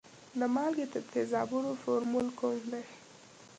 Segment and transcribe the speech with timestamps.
[0.39, 2.83] د مالګې د تیزابونو فورمول کوم دی؟